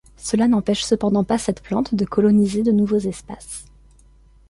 [0.17, 3.65] Cela n'empêche cependant pas cette plante de coloniser de nouveaux espaces.